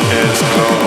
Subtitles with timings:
[0.00, 0.77] is close.